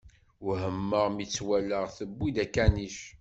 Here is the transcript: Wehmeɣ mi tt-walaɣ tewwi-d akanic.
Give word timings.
Wehmeɣ 0.45 1.05
mi 1.15 1.25
tt-walaɣ 1.25 1.85
tewwi-d 1.97 2.37
akanic. 2.43 2.97